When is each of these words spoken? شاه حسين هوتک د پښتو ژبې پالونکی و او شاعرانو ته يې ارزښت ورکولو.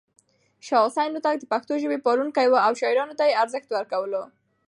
شاه 0.65 0.85
حسين 0.87 1.11
هوتک 1.15 1.35
د 1.39 1.45
پښتو 1.53 1.73
ژبې 1.83 2.03
پالونکی 2.05 2.45
و 2.49 2.55
او 2.65 2.73
شاعرانو 2.79 3.17
ته 3.19 3.23
يې 3.29 3.37
ارزښت 3.43 3.69
ورکولو. 3.71 4.23